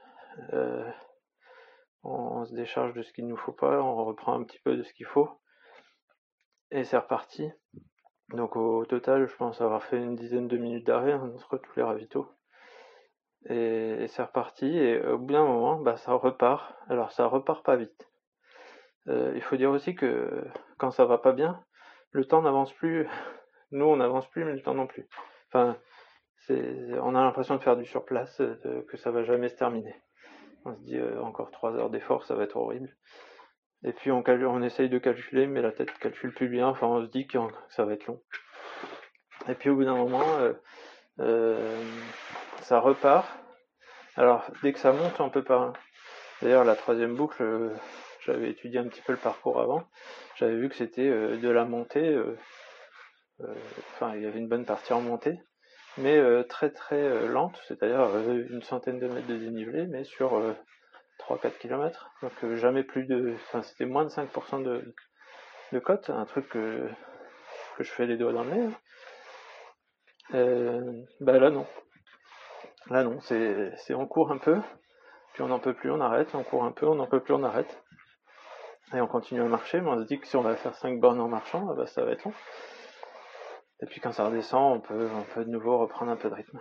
[2.47, 4.83] se décharge de ce qu'il ne nous faut pas, on reprend un petit peu de
[4.83, 5.29] ce qu'il faut,
[6.70, 7.50] et c'est reparti.
[8.31, 11.83] Donc au total, je pense avoir fait une dizaine de minutes d'arrêt entre tous les
[11.83, 12.28] ravitaux.
[13.48, 16.74] Et, c'est reparti, et au bout d'un moment, bah, ça repart.
[16.88, 18.09] Alors ça repart pas vite.
[19.09, 20.44] Euh, il faut dire aussi que
[20.76, 21.62] quand ça va pas bien,
[22.11, 23.09] le temps n'avance plus.
[23.70, 25.07] Nous, on n'avance plus, mais le temps non plus.
[25.48, 25.76] Enfin,
[26.50, 28.40] on a l'impression de faire du surplace,
[28.88, 29.94] que ça va jamais se terminer.
[30.64, 32.96] On se dit euh, encore trois heures d'effort, ça va être horrible.
[33.85, 36.69] Et puis on, on essaye de calculer, mais la tête calcule plus bien.
[36.69, 37.38] Enfin, on se dit que
[37.69, 38.21] ça va être long.
[39.49, 40.53] Et puis au bout d'un moment, euh,
[41.21, 41.85] euh,
[42.61, 43.29] ça repart.
[44.17, 45.73] Alors dès que ça monte, on peut pas.
[46.43, 47.73] D'ailleurs, la troisième boucle,
[48.25, 49.85] j'avais étudié un petit peu le parcours avant.
[50.37, 52.17] J'avais vu que c'était de la montée.
[53.95, 55.41] Enfin, il y avait une bonne partie en montée
[55.99, 60.05] mais euh, très très euh, lente, c'est-à-dire euh, une centaine de mètres de dénivelé, mais
[60.05, 60.41] sur
[61.18, 62.11] 3-4 km.
[62.22, 63.35] Donc jamais plus de.
[63.35, 64.94] Enfin, c'était moins de 5% de,
[65.72, 66.88] de cote, un truc que,
[67.76, 68.74] que je fais les doigts dans le nez.
[70.33, 71.04] Hein.
[71.20, 71.66] bah là non.
[72.90, 74.59] Là non, c'est, c'est on court un peu,
[75.35, 77.35] puis on n'en peut plus, on arrête, on court un peu, on n'en peut plus,
[77.35, 77.83] on arrête.
[78.94, 80.98] Et on continue à marcher, mais on se dit que si on va faire 5
[80.98, 82.33] bornes en marchant, bah, ça va être long.
[83.81, 86.35] Et puis quand ça redescend, on peut, on peut de nouveau reprendre un peu de
[86.35, 86.61] rythme.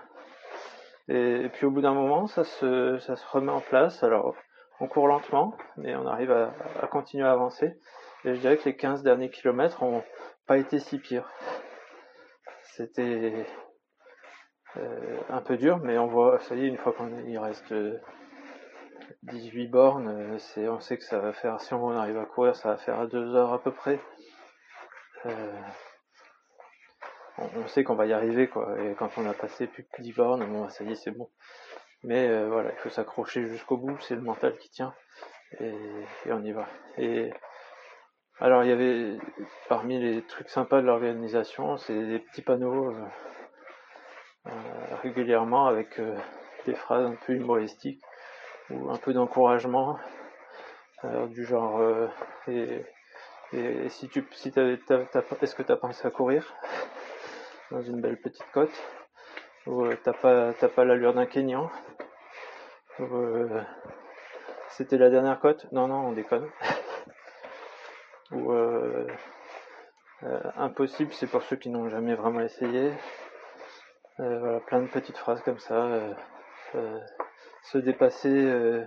[1.08, 4.04] Et, puis au bout d'un moment, ça se, ça se remet en place.
[4.04, 4.36] Alors
[4.80, 7.80] on court lentement, mais on arrive à, continuer à avancer.
[8.26, 10.04] Et je dirais que les 15 derniers kilomètres ont
[10.46, 11.30] pas été si pires.
[12.64, 13.46] C'était
[14.78, 17.74] euh, un peu dur, mais on voit, ça y est, une fois qu'on il reste
[19.24, 22.70] 18 euh, bornes, on sait que ça va faire, si on arrive à courir, ça
[22.70, 24.00] va faire à 2 heures à peu près.
[25.26, 25.62] Euh,
[27.38, 28.80] on, sait qu'on va y arriver, quoi.
[28.82, 31.30] Et quand on a passé plus de 10 bornes, bon, ça y est, c'est bon.
[32.04, 34.94] Mais euh, voilà, il faut s'accrocher jusqu'au bout, c'est le mental qui tient.
[35.60, 35.74] Et,
[36.30, 36.68] on y va.
[36.98, 37.32] Et
[38.40, 39.18] alors, il y avait,
[39.70, 43.06] parmi les trucs sympas de l'organisation, c'est des petits panneaux euh,
[44.48, 46.00] euh, régulièrement avec
[46.66, 48.02] des phrases un peu humoristiques
[48.70, 49.98] ou un peu d'encouragement,
[51.30, 51.82] du genre
[52.48, 52.84] et,
[53.54, 54.06] est-ce
[55.56, 56.54] que tu as pensé à courir
[57.72, 58.72] dans une belle petite côte?
[59.68, 61.70] Euh, t'as pas pas l'allure d'un Kenyan.
[63.00, 63.62] Euh,
[64.70, 66.50] c'était la dernière côte Non non on déconne.
[68.32, 69.08] ou euh,
[70.56, 72.92] impossible c'est pour ceux qui n'ont jamais vraiment essayé.
[74.18, 75.90] voilà plein de petites phrases comme ça.
[77.64, 78.86] se dépasser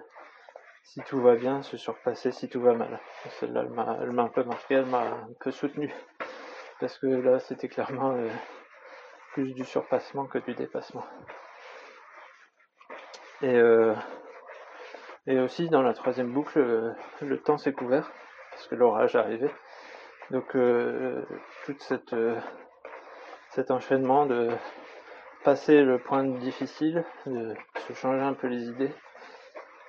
[0.83, 2.99] si tout va bien, se surpasser si tout va mal.
[3.39, 3.65] Celle-là,
[4.03, 5.93] elle m'a un peu marqué, elle m'a un peu soutenu.
[6.81, 8.17] Parce que là, c'était clairement
[9.33, 11.05] plus du surpassement que du dépassement.
[13.43, 13.95] Et, euh,
[15.27, 18.11] et aussi dans la troisième boucle, le, temps s'est couvert
[18.51, 19.55] parce que l'orage arrivait.
[20.31, 21.25] Donc euh,
[21.65, 22.39] tout cette, euh,
[23.51, 24.51] cet enchaînement de
[25.43, 27.55] passer le point difficile, de
[27.87, 28.93] se changer un peu les idées,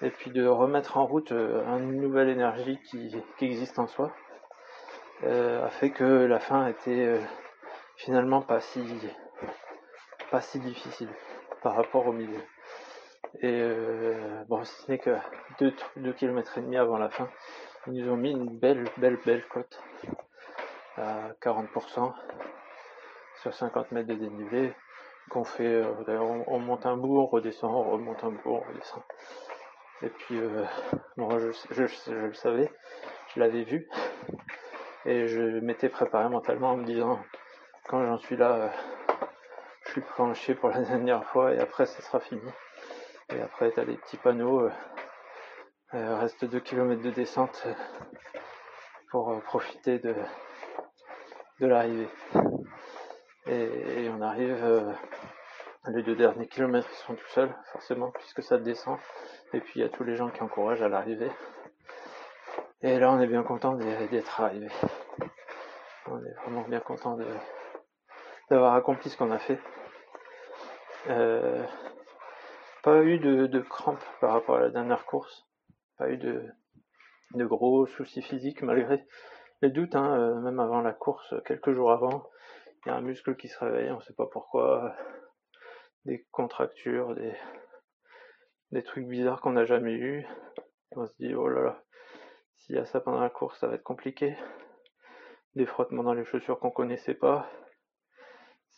[0.01, 4.13] et puis de remettre en route une nouvelle énergie qui, qui existe en soi,
[5.23, 7.19] a fait que la fin était
[7.97, 8.81] finalement pas si
[10.31, 11.09] pas si difficile
[11.61, 12.39] par rapport au milieu.
[13.41, 15.15] Et euh, bon, si ce n'est que
[15.59, 17.29] 2 km et demi avant la fin,
[17.87, 19.79] ils nous ont mis une belle, belle, belle côte
[20.97, 22.13] à 40%
[23.41, 24.73] sur 50 mètres de dénivelé
[25.29, 28.59] qu'on fait, euh, d'ailleurs on, monte un bout, on redescend, on remonte un bout, on
[28.59, 29.03] redescend.
[30.01, 30.63] Et puis, euh,
[31.17, 32.71] bon, je, je, je, le savais,
[33.33, 33.87] je l'avais vu,
[35.05, 37.19] et je m'étais préparé mentalement en me disant,
[37.87, 38.71] quand j'en suis là,
[39.91, 42.49] je suis planché pour la dernière fois et après ça sera fini.
[43.33, 44.71] Et après t'as des petits panneaux, euh,
[45.95, 47.73] euh reste 2 km de descente euh,
[49.09, 50.15] pour profiter de,
[51.59, 52.07] de l'arrivée.
[53.47, 54.95] Et, on arrive,
[55.87, 58.97] les deux derniers kilomètres ils sont tout seuls, forcément, puisque ça descend.
[59.51, 61.31] Et puis il y a tous les gens qui encouragent à l'arrivée.
[62.81, 64.69] Et là on est bien content d'être arrivé.
[66.07, 67.17] On est vraiment bien content
[68.49, 69.59] d'avoir accompli ce qu'on a fait.
[71.09, 71.65] Euh,
[72.83, 75.47] pas eu de, crampes par rapport à la dernière course.
[75.97, 76.45] Pas eu de,
[77.33, 79.05] gros soucis physiques malgré
[79.61, 82.29] les doutes, hein, euh, même avant la course, quelques jours avant.
[82.85, 84.95] Il y a un muscle qui se réveille, on sait pas pourquoi.
[86.05, 87.35] Des contractures, des,
[88.71, 90.25] des trucs bizarres qu'on n'a jamais eu.
[90.95, 91.83] On se dit, oh là là,
[92.55, 94.35] s'il y a ça pendant la course, ça va être compliqué.
[95.55, 97.47] Des frottements dans les chaussures qu'on connaissait pas.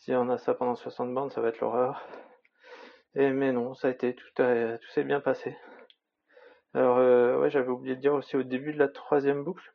[0.04, 2.06] Si on a ça pendant 60 bandes, ça va être l'horreur.
[3.14, 5.56] Et mais non, ça a été tout, tout s'est bien passé.
[6.74, 9.72] Alors, euh, ouais, j'avais oublié de dire aussi au début de la troisième boucle,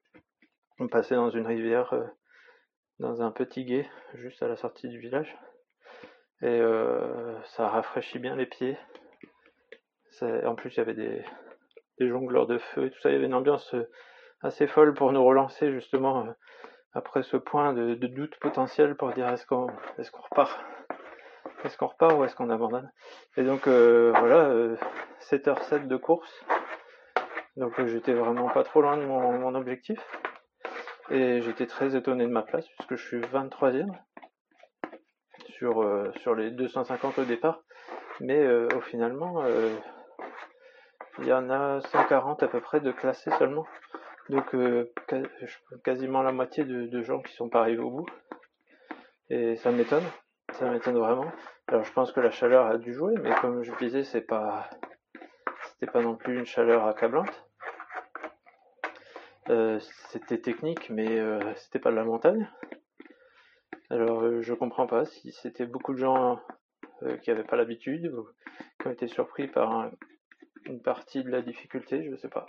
[0.77, 2.05] on passait dans une rivière, euh,
[2.99, 5.35] dans un petit gué, juste à la sortie du village.
[6.43, 8.77] Et euh, ça rafraîchit bien les pieds.
[10.21, 11.25] en plus, il y avait des,
[11.97, 13.09] des jongleurs de feu et tout ça.
[13.09, 13.75] Il y avait une ambiance
[14.41, 16.27] assez folle pour nous relancer, justement,
[16.93, 20.60] après ce point de, doute potentiel pour dire est-ce qu'on est qu'on repart?
[21.63, 22.91] Est-ce qu'on repart ou est-ce qu'on abandonne?
[23.38, 24.54] Et donc, voilà,
[25.21, 26.45] 7h07 de course.
[27.60, 29.99] Donc euh, j'étais vraiment pas trop loin de mon, objectif.
[31.12, 33.89] Et j'étais très étonné de ma place puisque je suis 23e
[35.49, 37.62] sur, euh, sur les 250 au départ.
[38.21, 39.43] Mais euh, au finalement,
[41.19, 43.65] il y en a 140 à peu près de classés seulement.
[44.29, 44.55] Donc
[45.83, 48.09] quasiment la moitié de, gens qui sont pas arrivés au bout.
[49.29, 50.03] Et ça m'étonne.
[50.53, 51.31] Ça m'étonne vraiment.
[51.67, 54.69] Alors je pense que la chaleur a dû jouer, mais comme je disais, c'est pas
[55.79, 57.45] c'était pas non plus une chaleur accablante.
[59.49, 62.49] Euh, c'était technique, mais euh, c'était pas de la montagne.
[63.89, 66.39] Alors euh, je comprends pas si c'était beaucoup de gens
[67.23, 68.27] qui n'avaient pas l'habitude ou
[68.81, 69.89] qui ont été surpris par
[70.65, 72.45] une partie de la difficulté, je sais pas.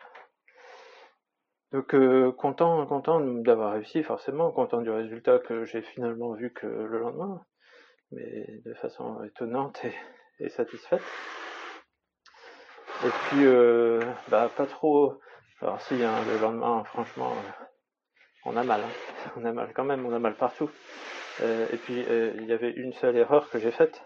[1.73, 1.95] Donc
[2.37, 7.45] content, content d'avoir réussi, forcément, content du résultat que j'ai finalement vu que le lendemain,
[8.11, 9.81] mais de façon étonnante
[10.41, 11.03] et, satisfaite.
[13.05, 13.45] Et puis
[14.29, 15.21] bah pas trop
[15.63, 17.65] alors si, hein, le lendemain, franchement, euh,
[18.47, 18.81] on a mal.
[18.81, 19.31] Hein.
[19.37, 20.71] On a mal quand même, on a mal partout.
[21.43, 24.03] Euh, et puis, euh, il y avait une seule erreur que j'ai faite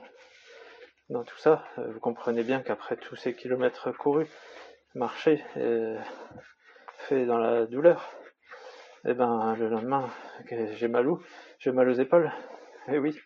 [1.10, 1.64] dans tout ça.
[1.76, 4.28] vous comprenez bien qu'après tous ces kilomètres courus,
[4.96, 5.44] marcher,
[7.12, 8.10] dans la douleur,
[9.04, 10.08] et eh ben le lendemain,
[10.48, 12.32] j'ai mal aux épaules.
[12.88, 13.18] Et eh oui,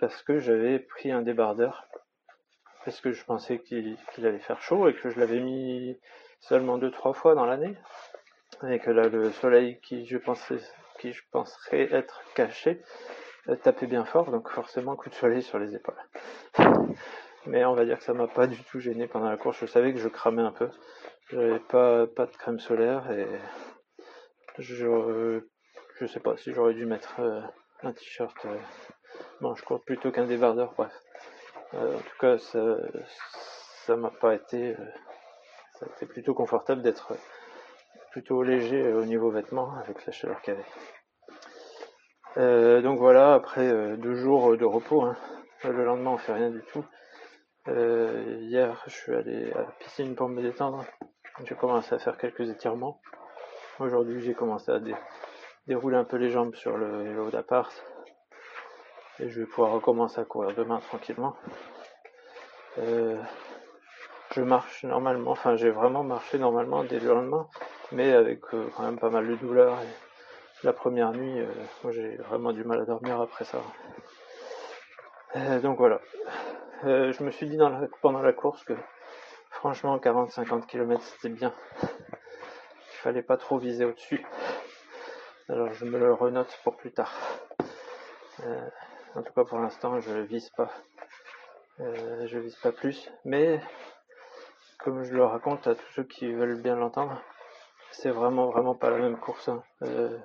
[0.00, 1.86] parce que j'avais pris un débardeur.
[2.84, 5.98] Parce que je pensais qu'il allait faire chaud et que je l'avais mis
[6.40, 7.76] seulement deux trois fois dans l'année.
[8.68, 10.58] Et que là le soleil qui je pensais
[10.98, 12.80] qui je penserais être caché
[13.48, 14.30] euh, tapait bien fort.
[14.30, 16.02] Donc forcément coup de soleil sur les épaules.
[17.46, 19.58] Mais on va dire que ça m'a pas du tout gêné pendant la course.
[19.60, 20.70] Je savais que je cramais un peu
[21.30, 23.26] j'avais pas pas de crème solaire et
[24.58, 25.40] je
[25.98, 27.40] je sais pas si j'aurais dû mettre euh,
[27.82, 28.56] un t-shirt euh,
[29.40, 30.92] manche courte plutôt qu'un débardeur bref
[31.72, 32.76] en tout cas ça
[33.86, 34.76] ça m'a pas été
[35.80, 37.14] c'était plutôt confortable d'être
[38.14, 40.66] plutôt léger au niveau vêtements avec la chaleur qu'il y avait.
[42.36, 45.16] Euh, donc voilà, après euh, deux jours de repos, hein.
[45.64, 46.84] le lendemain on fait rien du tout.
[47.66, 50.84] Euh, hier je suis allé à la piscine pour me détendre,
[51.42, 53.00] j'ai commencé à faire quelques étirements.
[53.80, 54.80] Aujourd'hui j'ai commencé à
[55.66, 57.72] dérouler un peu les jambes sur le vélo d'appart
[59.18, 61.36] et je vais pouvoir recommencer à courir demain tranquillement
[64.34, 67.46] je marche normalement, enfin j'ai vraiment marché normalement dès le lendemain,
[67.92, 69.78] mais avec euh, quand même pas mal de douleurs.
[70.64, 71.46] la première nuit, euh,
[71.82, 73.62] moi j'ai vraiment du mal à dormir après ça.
[75.36, 76.00] Euh, donc voilà.
[76.82, 77.58] je me suis dit
[78.02, 78.74] pendant la course que
[79.64, 81.50] franchement 40-50 km c'était bien.
[81.82, 84.22] Il fallait pas trop viser au-dessus.
[85.48, 87.10] Alors je me le renote pour plus tard.
[89.14, 90.70] en tout cas pour l'instant je vise pas.
[91.78, 93.10] je vise pas plus.
[93.24, 93.58] Mais
[94.80, 97.22] comme je le raconte à tous ceux qui veulent bien l'entendre,
[97.90, 99.48] c'est vraiment vraiment pas la même course.
[99.48, 99.62] Hein.
[99.80, 100.18] Euh,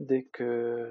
[0.00, 0.90] dès que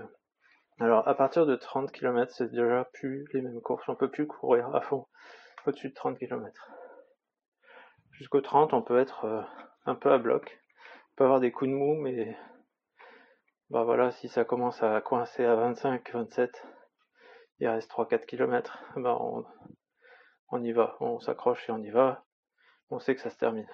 [0.80, 4.26] alors à partir de 30 km c'est déjà plus les mêmes courses, on peut plus
[4.26, 5.06] courir à fond
[5.68, 6.52] au-dessus de 30 km.
[8.24, 9.42] Jusqu'au 30 on peut être euh,
[9.86, 10.58] un peu à bloc,
[11.12, 12.38] on peut avoir des coups de mou mais
[13.70, 16.66] bah voilà si ça commence à coincer à 25, 27,
[17.60, 19.44] il reste 3-4 km, bah on,
[20.52, 22.24] on y va, on s'accroche et on y va.
[22.92, 23.68] On sait que ça se termine.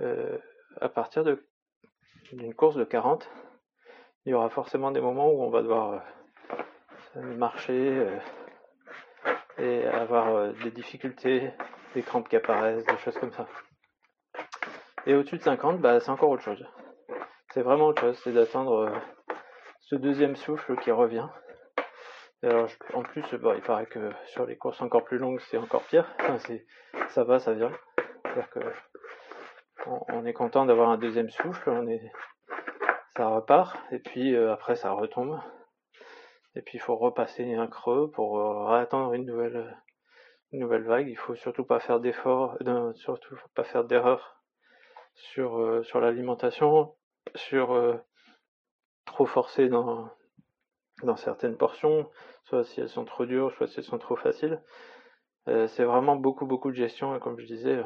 [0.00, 0.36] Euh,
[0.80, 1.22] à partir
[2.32, 3.30] d'une course de 40,
[4.24, 6.02] il y aura forcément des moments où on va devoir
[7.14, 8.18] euh, marcher
[9.58, 11.52] et avoir des difficultés,
[11.94, 13.46] des crampes qui apparaissent, des choses comme ça.
[15.06, 16.66] Et au-dessus de 50, bah, c'est encore autre chose.
[17.52, 18.92] C'est vraiment autre chose, c'est d'attendre
[19.80, 21.28] ce deuxième souffle qui revient.
[22.42, 26.06] alors, en plus, il paraît que sur les courses encore plus longues, c'est encore pire.
[27.08, 27.72] ça va, ça vient.
[28.24, 28.60] C'est-à-dire que
[29.86, 32.12] on, est content d'avoir un deuxième souffle, on est,
[33.16, 35.40] ça repart, et puis euh, après ça retombe.
[36.54, 39.76] Et puis il faut repasser un creux pour euh, attendre une nouvelle,
[40.58, 41.08] nouvelle vague.
[41.08, 44.42] Il faut surtout pas faire d'efforts, euh, surtout pas faire d'erreurs
[45.14, 46.94] sur, sur l'alimentation,
[47.34, 47.98] sur
[49.06, 50.10] trop forcer dans,
[51.16, 52.10] certaines portions,
[52.44, 54.62] soit si elles sont trop dures, soit si elles sont trop faciles.
[55.48, 57.82] Euh, c'est vraiment beaucoup beaucoup de gestion et comme je disais,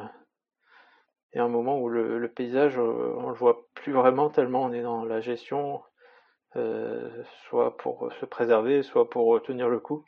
[1.33, 5.05] et un moment où le, paysage, on le voit plus vraiment tellement on est dans
[5.05, 5.81] la gestion,
[6.53, 10.03] soit pour se préserver, soit pour tenir le coup.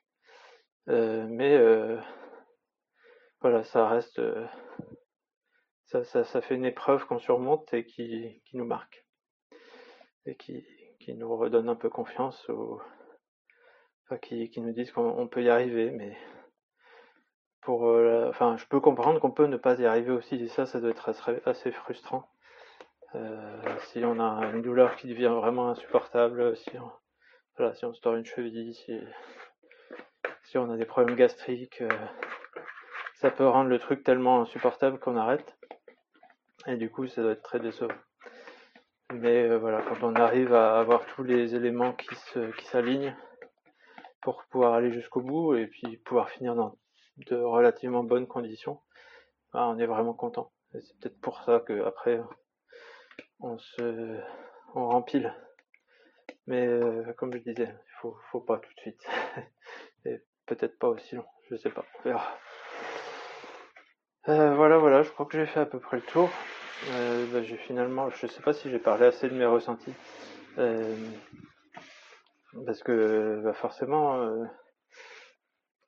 [3.44, 4.20] Voilà, ça reste,
[5.86, 9.06] ça, ça, ça, fait une épreuve qu'on surmonte et qui, qui nous marque
[10.26, 10.66] et qui,
[11.00, 12.80] qui nous redonne un peu confiance ou
[14.06, 16.18] enfin, qui, qui nous disent qu'on peut y arriver, mais
[17.62, 20.66] pour, euh, enfin, je peux comprendre qu'on peut ne pas y arriver aussi, et ça,
[20.66, 21.10] ça doit être
[21.46, 22.30] assez, frustrant.
[23.16, 26.92] Euh, si on a une douleur qui devient vraiment insupportable, si on,
[27.58, 29.00] voilà, si on se tord une cheville, si,
[30.46, 32.08] si on a des problèmes gastriques, euh,
[33.24, 35.58] ça peut rendre le truc tellement insupportable qu'on arrête.
[36.68, 37.96] Et du coup, ça doit être très décevant.
[39.14, 43.16] Mais euh, voilà, quand on arrive à avoir tous les éléments qui se, qui s'alignent
[44.22, 46.78] pour pouvoir aller jusqu'au bout et puis pouvoir finir dans
[47.30, 48.82] de relativement bonnes conditions,
[49.54, 50.52] bah, on est vraiment content.
[50.74, 52.20] Et c'est peut-être pour ça que après
[53.40, 54.20] on se
[54.76, 55.34] on rempile.
[56.48, 59.08] Mais euh, comme je disais, il faut, faut pas tout de suite.
[60.06, 62.38] et peut-être pas aussi long, je sais pas, on verra.
[64.30, 66.30] Euh, voilà, voilà, je crois que j'ai fait à peu près le tour.
[66.92, 69.94] Euh, bah, j'ai finalement, je sais pas si j'ai parlé assez de mes ressentis,
[70.58, 70.96] euh,
[72.66, 74.46] parce que bah, forcément, euh,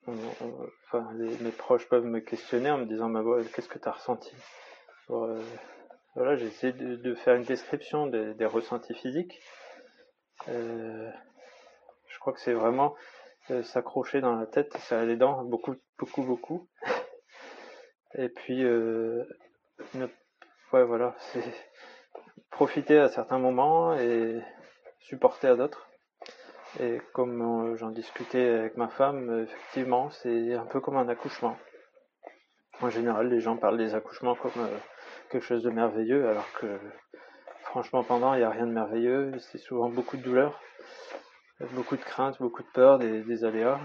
[0.06, 3.22] enfin, mes proches peuvent me questionner en me disant, bah,
[3.54, 4.34] qu'est-ce que tu as ressenti
[5.08, 9.40] Voilà, j'ai essayé de, faire une description des, des ressentis physiques.
[10.46, 12.94] je crois que c'est vraiment
[13.62, 16.68] s'accrocher dans la tête, serrer les dents, beaucoup, beaucoup, beaucoup.
[18.18, 20.06] Et puis, ne
[20.72, 21.44] ouais, voilà, c'est
[22.50, 24.40] profiter à certains moments et
[25.00, 25.88] supporter à d'autres.
[26.80, 31.56] Et comme euh, j'en discutais avec ma femme, effectivement, c'est un peu comme un accouchement.
[32.82, 34.78] En général, les gens parlent des accouchements comme euh,
[35.30, 36.78] quelque chose de merveilleux, alors que
[37.62, 39.32] franchement, pendant, il n'y a rien de merveilleux.
[39.38, 40.60] C'est souvent beaucoup de douleur,
[41.72, 43.80] beaucoup de crainte, beaucoup de peur, des, aléas.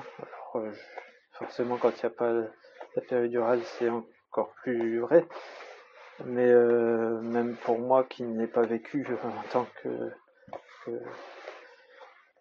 [0.55, 0.71] Euh,
[1.34, 3.89] forcément, quand il n'y a pas la péridurale, c'est
[4.32, 5.25] encore plus vrai.
[6.25, 10.11] Mais euh, même pour moi qui n'ai pas vécu en tant que,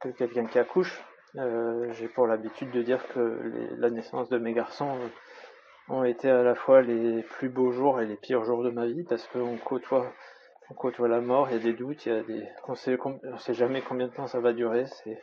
[0.01, 1.03] que, quelqu'un qui accouche,
[1.36, 3.41] euh, j'ai pour l'habitude de dire que
[3.78, 4.99] la naissance de mes garçons
[5.88, 8.86] ont été à la fois les plus beaux jours et les pires jours de ma
[8.86, 10.12] vie parce qu'on côtoie
[10.70, 12.74] on côtoie la mort, il y a des doutes, il y a des on
[13.24, 15.18] on sait jamais combien de temps ça va durer, c'est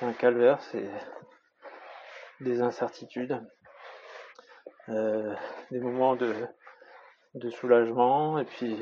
[0.00, 0.88] un calvaire, c'est
[2.40, 3.40] des incertitudes,
[4.88, 5.34] euh,
[5.70, 8.76] des moments de soulagement et puis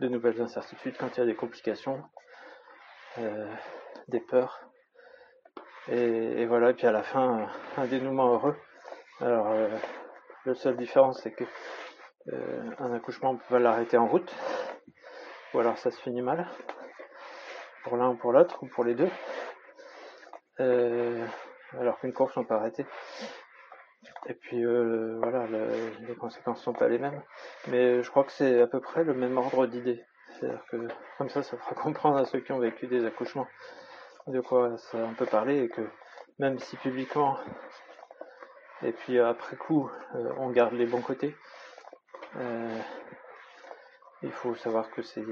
[0.00, 2.02] de nouvelles incertitudes quand il y a des complications,
[3.18, 3.50] euh,
[4.08, 4.60] des peurs.
[5.88, 8.56] Et, voilà, et puis à la fin, un dénouement heureux.
[9.20, 9.68] Alors, euh,
[10.44, 11.44] la seule différence, c'est que
[12.78, 14.32] un accouchement, on peut l'arrêter en route,
[15.54, 16.48] ou alors ça se finit mal,
[17.82, 19.10] pour l'un ou pour l'autre, ou pour les deux.
[21.78, 22.86] alors qu'une course, on peut arrêter.
[24.26, 27.20] Et puis euh, voilà, les conséquences sont pas les mêmes.
[27.68, 30.04] Mais je crois que c'est à peu près le même ordre d'idées.
[30.30, 33.48] C'est-à-dire que comme ça, ça fera comprendre à ceux qui ont vécu des accouchements
[34.26, 35.82] de quoi ça on peut parler et que
[36.38, 37.38] même si publiquement
[38.82, 41.36] et puis après coup euh, on garde les bons côtés,
[42.36, 42.78] euh,
[44.22, 45.24] il faut savoir que c'est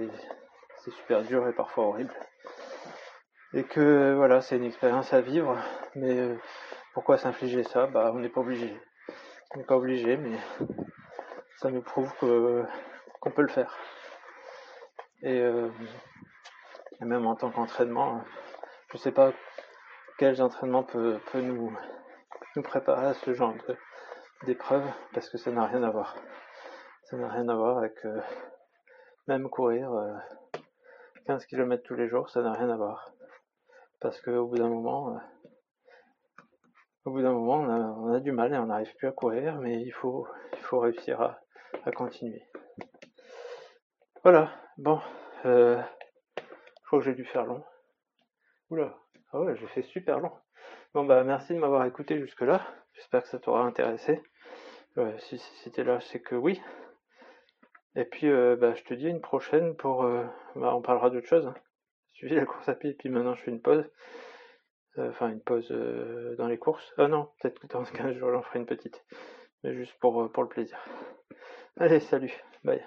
[0.91, 2.13] super dur et parfois horrible
[3.55, 5.57] et que voilà c'est une expérience à vivre
[5.95, 6.37] mais
[6.95, 7.87] pourquoi s'infliger ça?
[7.87, 8.81] Bah, on n'est pas obligé.
[9.55, 10.39] On n'est pas obligé, mais
[11.59, 12.65] ça nous prouve que
[13.21, 13.77] qu'on peut le faire.
[15.25, 15.71] Euh,
[17.01, 18.23] et, même en tant qu'entraînement,
[18.93, 19.33] je sais pas
[20.19, 21.77] quels entraînements peut, nous,
[22.57, 23.55] nous préparer à ce genre
[24.45, 26.17] d'épreuve, parce que ça n'a rien à voir.
[27.05, 28.21] Ça n'a rien à voir avec euh,
[29.29, 29.91] même courir
[31.27, 33.13] 15 euh, km tous les jours, ça n'a rien à voir.
[34.01, 35.21] Parce qu'au bout d'un moment,
[37.05, 39.81] au bout d'un moment, on a, du mal et on n'arrive plus à courir, mais
[39.81, 42.43] il faut, il faut réussir à, continuer.
[44.23, 45.01] Voilà, bon,
[45.47, 45.81] euh,
[46.37, 47.65] je crois que j'ai dû faire long.
[48.69, 48.99] Oula,
[49.33, 50.33] ah ouais, j'ai fait super long.
[50.93, 52.61] Bon bah merci de m'avoir écouté jusque là.
[52.95, 54.21] J'espère que ça t'aura intéressé.
[55.19, 56.61] si, c'était là, c'est que oui.
[57.97, 60.05] Et puis euh, bah, je te dis une prochaine pour.
[60.05, 60.25] Euh,
[60.57, 61.47] bah, on parlera d'autre chose.
[61.47, 61.55] Hein.
[62.13, 63.85] Suivi la course à pied, et puis maintenant je fais une pause.
[64.99, 66.93] Euh, enfin une pause euh, dans les courses.
[66.99, 69.05] Ah non, peut-être que dans 15 jours j'en ferai une petite,
[69.63, 70.79] mais juste pour, euh, pour le plaisir.
[71.79, 72.33] Allez, salut,
[72.65, 72.85] bye.